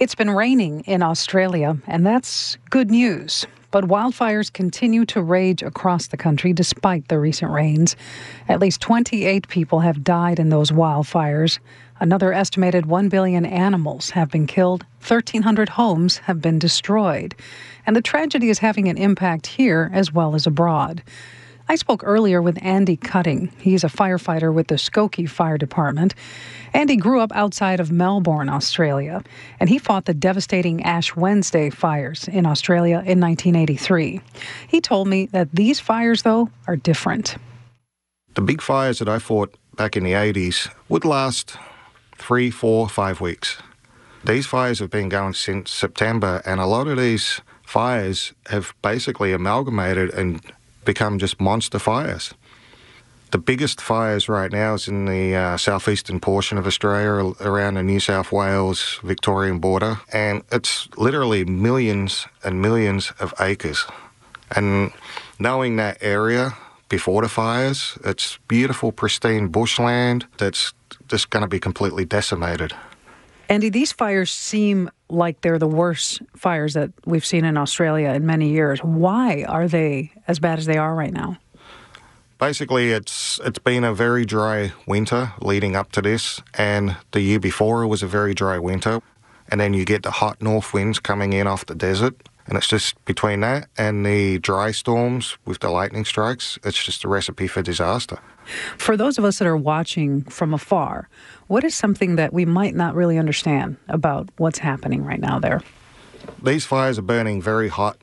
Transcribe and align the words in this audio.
It's 0.00 0.14
been 0.14 0.30
raining 0.30 0.80
in 0.86 1.02
Australia, 1.02 1.76
and 1.86 2.06
that's 2.06 2.56
good 2.70 2.90
news. 2.90 3.46
But 3.70 3.84
wildfires 3.84 4.50
continue 4.50 5.04
to 5.04 5.20
rage 5.20 5.62
across 5.62 6.06
the 6.06 6.16
country 6.16 6.54
despite 6.54 7.08
the 7.08 7.18
recent 7.18 7.52
rains. 7.52 7.96
At 8.48 8.60
least 8.60 8.80
28 8.80 9.46
people 9.48 9.80
have 9.80 10.02
died 10.02 10.38
in 10.38 10.48
those 10.48 10.70
wildfires. 10.70 11.58
Another 12.00 12.32
estimated 12.32 12.86
1 12.86 13.10
billion 13.10 13.44
animals 13.44 14.08
have 14.08 14.30
been 14.30 14.46
killed, 14.46 14.86
1,300 15.06 15.68
homes 15.68 16.16
have 16.16 16.40
been 16.40 16.58
destroyed. 16.58 17.34
And 17.86 17.94
the 17.94 18.00
tragedy 18.00 18.48
is 18.48 18.60
having 18.60 18.88
an 18.88 18.96
impact 18.96 19.48
here 19.48 19.90
as 19.92 20.14
well 20.14 20.34
as 20.34 20.46
abroad. 20.46 21.02
I 21.70 21.76
spoke 21.76 22.02
earlier 22.04 22.42
with 22.42 22.58
Andy 22.62 22.96
Cutting. 22.96 23.52
He's 23.60 23.84
a 23.84 23.86
firefighter 23.86 24.52
with 24.52 24.66
the 24.66 24.74
Skokie 24.74 25.28
Fire 25.28 25.56
Department. 25.56 26.16
Andy 26.74 26.96
grew 26.96 27.20
up 27.20 27.30
outside 27.32 27.78
of 27.78 27.92
Melbourne, 27.92 28.48
Australia, 28.48 29.22
and 29.60 29.70
he 29.70 29.78
fought 29.78 30.06
the 30.06 30.12
devastating 30.12 30.82
Ash 30.82 31.14
Wednesday 31.14 31.70
fires 31.70 32.26
in 32.26 32.44
Australia 32.44 32.96
in 33.06 33.20
1983. 33.20 34.20
He 34.66 34.80
told 34.80 35.06
me 35.06 35.26
that 35.26 35.52
these 35.52 35.78
fires, 35.78 36.22
though, 36.22 36.50
are 36.66 36.74
different. 36.74 37.36
The 38.34 38.42
big 38.42 38.62
fires 38.62 38.98
that 38.98 39.08
I 39.08 39.20
fought 39.20 39.56
back 39.76 39.96
in 39.96 40.02
the 40.02 40.14
80s 40.14 40.74
would 40.88 41.04
last 41.04 41.56
three, 42.18 42.50
four, 42.50 42.88
five 42.88 43.20
weeks. 43.20 43.58
These 44.24 44.46
fires 44.46 44.80
have 44.80 44.90
been 44.90 45.08
going 45.08 45.34
since 45.34 45.70
September, 45.70 46.42
and 46.44 46.58
a 46.58 46.66
lot 46.66 46.88
of 46.88 46.98
these 46.98 47.40
fires 47.64 48.32
have 48.48 48.74
basically 48.82 49.32
amalgamated 49.32 50.12
and 50.14 50.40
become 50.84 51.18
just 51.18 51.40
monster 51.40 51.78
fires. 51.78 52.34
The 53.30 53.38
biggest 53.38 53.80
fires 53.80 54.28
right 54.28 54.50
now 54.50 54.74
is 54.74 54.88
in 54.88 55.04
the 55.04 55.36
uh, 55.36 55.56
southeastern 55.56 56.18
portion 56.18 56.58
of 56.58 56.66
Australia, 56.66 57.32
around 57.40 57.74
the 57.74 57.82
New 57.82 58.00
South 58.00 58.32
Wales 58.32 58.98
Victorian 59.04 59.60
border, 59.60 60.00
and 60.12 60.42
it's 60.50 60.88
literally 60.96 61.44
millions 61.44 62.26
and 62.42 62.60
millions 62.60 63.12
of 63.20 63.32
acres. 63.38 63.86
And 64.56 64.92
knowing 65.38 65.76
that 65.76 65.98
area 66.00 66.56
before 66.88 67.22
the 67.22 67.28
fires, 67.28 67.96
it's 68.04 68.38
beautiful, 68.48 68.90
pristine 68.90 69.46
bushland 69.46 70.26
that's 70.38 70.72
just 71.06 71.30
going 71.30 71.42
to 71.42 71.48
be 71.48 71.60
completely 71.60 72.04
decimated. 72.04 72.74
Andy, 73.50 73.68
these 73.68 73.90
fires 73.90 74.30
seem 74.30 74.88
like 75.08 75.40
they're 75.40 75.58
the 75.58 75.66
worst 75.66 76.22
fires 76.36 76.74
that 76.74 76.92
we've 77.04 77.26
seen 77.26 77.44
in 77.44 77.56
Australia 77.56 78.10
in 78.10 78.24
many 78.24 78.50
years. 78.50 78.78
Why 78.78 79.42
are 79.42 79.66
they 79.66 80.12
as 80.28 80.38
bad 80.38 80.60
as 80.60 80.66
they 80.66 80.78
are 80.78 80.94
right 80.94 81.12
now? 81.12 81.36
Basically, 82.38 82.92
it's 82.92 83.40
it's 83.44 83.58
been 83.58 83.82
a 83.82 83.92
very 83.92 84.24
dry 84.24 84.72
winter 84.86 85.32
leading 85.40 85.74
up 85.74 85.90
to 85.92 86.00
this, 86.00 86.40
and 86.54 86.96
the 87.10 87.20
year 87.20 87.40
before 87.40 87.82
it 87.82 87.88
was 87.88 88.04
a 88.04 88.06
very 88.06 88.34
dry 88.34 88.56
winter, 88.56 89.00
and 89.48 89.60
then 89.60 89.74
you 89.74 89.84
get 89.84 90.04
the 90.04 90.12
hot 90.12 90.40
north 90.40 90.72
winds 90.72 91.00
coming 91.00 91.32
in 91.32 91.48
off 91.48 91.66
the 91.66 91.74
desert, 91.74 92.14
and 92.46 92.56
it's 92.56 92.66
just 92.66 93.02
between 93.04 93.40
that 93.40 93.68
and 93.76 94.04
the 94.04 94.38
dry 94.38 94.72
storms 94.72 95.36
with 95.44 95.60
the 95.60 95.70
lightning 95.70 96.04
strikes, 96.04 96.58
it's 96.64 96.82
just 96.82 97.04
a 97.04 97.08
recipe 97.08 97.46
for 97.46 97.62
disaster. 97.62 98.18
For 98.78 98.96
those 98.96 99.18
of 99.18 99.24
us 99.24 99.38
that 99.38 99.46
are 99.46 99.56
watching 99.56 100.22
from 100.24 100.52
afar, 100.52 101.08
what 101.46 101.64
is 101.64 101.74
something 101.74 102.16
that 102.16 102.32
we 102.32 102.44
might 102.44 102.74
not 102.74 102.94
really 102.94 103.18
understand 103.18 103.76
about 103.88 104.28
what's 104.38 104.58
happening 104.58 105.04
right 105.04 105.20
now 105.20 105.38
there? 105.38 105.62
These 106.42 106.66
fires 106.66 106.98
are 106.98 107.02
burning 107.02 107.40
very 107.40 107.68
hot 107.68 107.98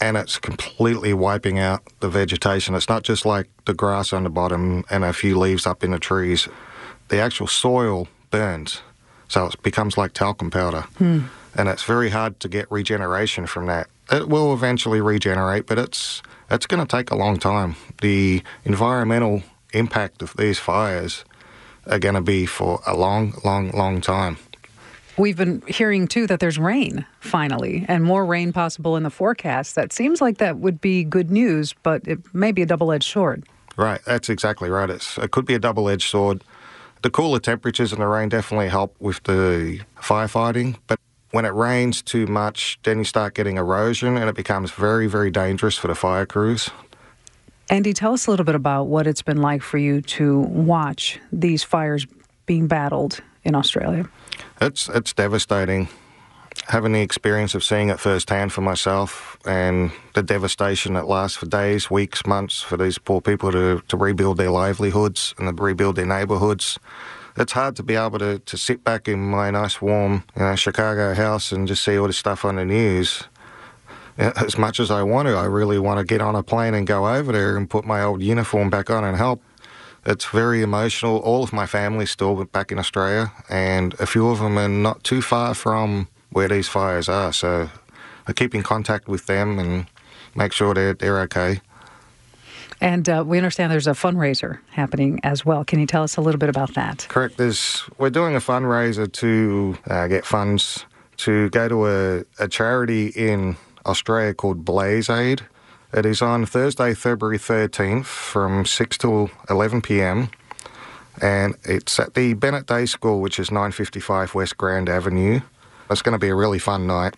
and 0.00 0.16
it's 0.16 0.38
completely 0.38 1.12
wiping 1.12 1.58
out 1.58 1.82
the 2.00 2.08
vegetation. 2.08 2.74
It's 2.74 2.88
not 2.88 3.02
just 3.02 3.26
like 3.26 3.48
the 3.64 3.74
grass 3.74 4.12
on 4.12 4.24
the 4.24 4.30
bottom 4.30 4.84
and 4.90 5.04
a 5.04 5.12
few 5.12 5.38
leaves 5.38 5.66
up 5.66 5.82
in 5.82 5.90
the 5.90 5.98
trees. 5.98 6.48
The 7.08 7.18
actual 7.18 7.46
soil 7.46 8.06
burns, 8.30 8.82
so 9.28 9.46
it 9.46 9.62
becomes 9.62 9.96
like 9.96 10.12
talcum 10.12 10.50
powder. 10.50 10.82
Hmm. 10.98 11.20
And 11.58 11.68
it's 11.68 11.82
very 11.82 12.10
hard 12.10 12.38
to 12.40 12.48
get 12.48 12.70
regeneration 12.70 13.46
from 13.46 13.66
that. 13.66 13.88
It 14.12 14.28
will 14.28 14.54
eventually 14.54 15.00
regenerate, 15.00 15.66
but 15.66 15.76
it's 15.76 16.22
it's 16.50 16.66
going 16.66 16.86
to 16.86 16.96
take 16.96 17.10
a 17.10 17.16
long 17.16 17.36
time. 17.36 17.74
The 18.00 18.42
environmental 18.64 19.42
impact 19.72 20.22
of 20.22 20.34
these 20.36 20.58
fires 20.58 21.24
are 21.86 21.98
going 21.98 22.14
to 22.14 22.20
be 22.20 22.46
for 22.46 22.80
a 22.86 22.96
long, 22.96 23.34
long, 23.44 23.72
long 23.72 24.00
time. 24.00 24.38
We've 25.18 25.36
been 25.36 25.62
hearing 25.66 26.06
too 26.06 26.28
that 26.28 26.38
there's 26.38 26.60
rain 26.60 27.04
finally 27.18 27.84
and 27.88 28.04
more 28.04 28.24
rain 28.24 28.52
possible 28.52 28.96
in 28.96 29.02
the 29.02 29.10
forecast. 29.10 29.74
That 29.74 29.92
seems 29.92 30.20
like 30.20 30.38
that 30.38 30.58
would 30.58 30.80
be 30.80 31.02
good 31.02 31.30
news, 31.30 31.74
but 31.82 32.06
it 32.06 32.20
may 32.32 32.52
be 32.52 32.62
a 32.62 32.66
double 32.66 32.92
edged 32.92 33.10
sword. 33.10 33.44
Right, 33.76 34.00
that's 34.04 34.28
exactly 34.28 34.70
right. 34.70 34.88
It's, 34.88 35.18
it 35.18 35.32
could 35.32 35.44
be 35.44 35.54
a 35.54 35.58
double 35.58 35.88
edged 35.88 36.08
sword. 36.08 36.44
The 37.02 37.10
cooler 37.10 37.40
temperatures 37.40 37.92
and 37.92 38.00
the 38.00 38.06
rain 38.06 38.28
definitely 38.28 38.68
help 38.68 38.94
with 39.00 39.22
the 39.24 39.80
firefighting, 40.00 40.76
but 40.86 41.00
when 41.30 41.44
it 41.44 41.52
rains 41.52 42.02
too 42.02 42.26
much, 42.26 42.78
then 42.84 42.98
you 42.98 43.04
start 43.04 43.34
getting 43.34 43.56
erosion 43.56 44.16
and 44.16 44.28
it 44.28 44.34
becomes 44.34 44.70
very, 44.70 45.06
very 45.06 45.30
dangerous 45.30 45.76
for 45.76 45.88
the 45.88 45.94
fire 45.94 46.26
crews. 46.26 46.70
Andy, 47.70 47.92
tell 47.92 48.14
us 48.14 48.26
a 48.26 48.30
little 48.30 48.46
bit 48.46 48.54
about 48.54 48.84
what 48.84 49.06
it's 49.06 49.20
been 49.20 49.42
like 49.42 49.62
for 49.62 49.76
you 49.76 50.00
to 50.00 50.40
watch 50.40 51.20
these 51.30 51.62
fires 51.62 52.06
being 52.46 52.66
battled 52.66 53.20
in 53.44 53.54
Australia. 53.54 54.08
It's 54.60 54.88
it's 54.88 55.12
devastating. 55.12 55.88
Having 56.66 56.92
the 56.92 57.02
experience 57.02 57.54
of 57.54 57.62
seeing 57.62 57.88
it 57.88 58.00
firsthand 58.00 58.52
for 58.52 58.62
myself 58.62 59.38
and 59.46 59.92
the 60.14 60.22
devastation 60.22 60.94
that 60.94 61.06
lasts 61.06 61.36
for 61.36 61.46
days, 61.46 61.90
weeks, 61.90 62.26
months 62.26 62.60
for 62.60 62.76
these 62.76 62.98
poor 62.98 63.20
people 63.20 63.52
to, 63.52 63.80
to 63.86 63.96
rebuild 63.96 64.38
their 64.38 64.50
livelihoods 64.50 65.34
and 65.38 65.56
to 65.56 65.62
rebuild 65.62 65.96
their 65.96 66.06
neighbourhoods. 66.06 66.78
It's 67.38 67.52
hard 67.52 67.76
to 67.76 67.82
be 67.82 67.94
able 67.94 68.18
to, 68.18 68.40
to 68.40 68.56
sit 68.56 68.82
back 68.82 69.08
in 69.08 69.20
my 69.20 69.50
nice 69.50 69.80
warm 69.80 70.24
you 70.36 70.42
know, 70.42 70.56
Chicago 70.56 71.14
house 71.14 71.52
and 71.52 71.68
just 71.68 71.84
see 71.84 71.96
all 71.96 72.06
this 72.08 72.18
stuff 72.18 72.44
on 72.44 72.56
the 72.56 72.64
news 72.64 73.24
as 74.18 74.58
much 74.58 74.80
as 74.80 74.90
I 74.90 75.02
want 75.02 75.28
to, 75.28 75.34
I 75.34 75.44
really 75.44 75.78
want 75.78 76.00
to 76.00 76.04
get 76.04 76.20
on 76.20 76.34
a 76.34 76.42
plane 76.42 76.74
and 76.74 76.86
go 76.86 77.08
over 77.08 77.32
there 77.32 77.56
and 77.56 77.70
put 77.70 77.84
my 77.84 78.02
old 78.02 78.20
uniform 78.20 78.68
back 78.68 78.90
on 78.90 79.04
and 79.04 79.16
help. 79.16 79.42
It's 80.04 80.24
very 80.24 80.62
emotional. 80.62 81.18
All 81.18 81.44
of 81.44 81.52
my 81.52 81.66
family's 81.66 82.10
still 82.10 82.44
back 82.46 82.72
in 82.72 82.78
Australia, 82.78 83.32
and 83.48 83.94
a 84.00 84.06
few 84.06 84.28
of 84.28 84.40
them 84.40 84.58
are 84.58 84.68
not 84.68 85.04
too 85.04 85.22
far 85.22 85.54
from 85.54 86.08
where 86.30 86.48
these 86.48 86.68
fires 86.68 87.08
are. 87.08 87.32
So 87.32 87.70
I 88.26 88.32
keep 88.32 88.54
in 88.54 88.62
contact 88.62 89.06
with 89.06 89.26
them 89.26 89.58
and 89.58 89.86
make 90.34 90.52
sure 90.52 90.74
they're, 90.74 90.94
they're 90.94 91.20
okay. 91.20 91.60
And 92.80 93.08
uh, 93.08 93.24
we 93.26 93.38
understand 93.38 93.72
there's 93.72 93.86
a 93.86 93.92
fundraiser 93.92 94.58
happening 94.70 95.20
as 95.24 95.44
well. 95.44 95.64
Can 95.64 95.80
you 95.80 95.86
tell 95.86 96.02
us 96.02 96.16
a 96.16 96.20
little 96.20 96.38
bit 96.38 96.48
about 96.48 96.74
that? 96.74 97.06
Correct. 97.08 97.36
There's, 97.36 97.82
we're 97.98 98.10
doing 98.10 98.36
a 98.36 98.40
fundraiser 98.40 99.10
to 99.12 99.78
uh, 99.88 100.06
get 100.06 100.24
funds 100.24 100.84
to 101.18 101.50
go 101.50 101.68
to 101.68 101.86
a, 101.86 102.24
a 102.38 102.48
charity 102.48 103.08
in 103.08 103.56
Australia 103.84 104.34
called 104.34 104.64
Blaze 104.64 105.10
Aid. 105.10 105.42
It 105.92 106.06
is 106.06 106.22
on 106.22 106.46
Thursday, 106.46 106.94
February 106.94 107.38
13th 107.38 108.04
from 108.04 108.64
6 108.64 108.98
till 108.98 109.30
11 109.48 109.82
pm. 109.82 110.30
And 111.20 111.56
it's 111.64 111.98
at 111.98 112.14
the 112.14 112.34
Bennett 112.34 112.66
Day 112.66 112.86
School, 112.86 113.20
which 113.20 113.40
is 113.40 113.50
955 113.50 114.34
West 114.34 114.56
Grand 114.56 114.88
Avenue. 114.88 115.40
It's 115.90 116.02
going 116.02 116.12
to 116.12 116.18
be 116.18 116.28
a 116.28 116.34
really 116.34 116.58
fun 116.58 116.86
night. 116.86 117.14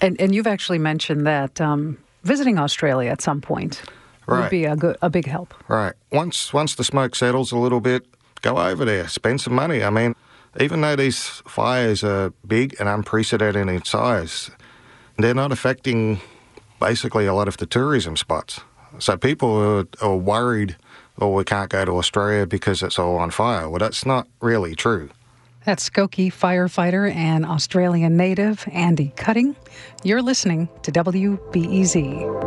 And, 0.00 0.20
and 0.20 0.34
you've 0.34 0.46
actually 0.46 0.78
mentioned 0.78 1.26
that 1.26 1.60
um, 1.60 1.98
visiting 2.24 2.58
Australia 2.58 3.10
at 3.10 3.20
some 3.20 3.40
point 3.40 3.82
right. 4.26 4.40
would 4.42 4.50
be 4.50 4.64
a, 4.64 4.76
good, 4.76 4.96
a 5.02 5.10
big 5.10 5.26
help. 5.26 5.54
Right. 5.68 5.94
Once, 6.12 6.52
once 6.52 6.74
the 6.74 6.84
smoke 6.84 7.14
settles 7.14 7.52
a 7.52 7.56
little 7.58 7.80
bit, 7.80 8.06
go 8.42 8.58
over 8.58 8.84
there, 8.84 9.08
spend 9.08 9.40
some 9.40 9.54
money. 9.54 9.82
I 9.82 9.90
mean, 9.90 10.14
even 10.58 10.80
though 10.80 10.96
these 10.96 11.42
fires 11.46 12.02
are 12.02 12.30
big 12.46 12.76
and 12.80 12.88
unprecedented 12.88 13.68
in 13.68 13.84
size, 13.84 14.50
they're 15.18 15.34
not 15.34 15.52
affecting 15.52 16.20
basically 16.80 17.26
a 17.26 17.34
lot 17.34 17.48
of 17.48 17.58
the 17.58 17.66
tourism 17.66 18.16
spots. 18.16 18.60
So 18.98 19.16
people 19.16 19.56
are, 19.56 19.86
are 20.00 20.16
worried, 20.16 20.76
oh, 21.18 21.30
we 21.30 21.44
can't 21.44 21.70
go 21.70 21.84
to 21.84 21.92
Australia 21.98 22.46
because 22.46 22.82
it's 22.82 22.98
all 22.98 23.16
on 23.16 23.30
fire. 23.30 23.68
Well, 23.68 23.78
that's 23.78 24.04
not 24.04 24.26
really 24.40 24.74
true. 24.74 25.10
That's 25.64 25.88
Skokie 25.88 26.32
firefighter 26.32 27.14
and 27.14 27.44
Australian 27.44 28.16
native 28.16 28.66
Andy 28.72 29.12
Cutting. 29.16 29.54
You're 30.02 30.22
listening 30.22 30.68
to 30.82 30.90
WBEZ. 30.90 32.39